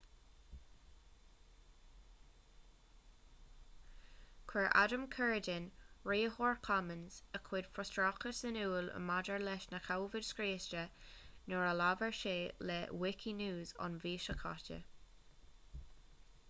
[4.51, 5.67] chuir adam cuerden
[6.13, 10.83] riarthóir commons a chuid frustrachais in iúl maidir leis na comhaid scriosta
[11.51, 12.35] nuair a labhair sé
[12.71, 14.81] le wikinews an mhí seo caite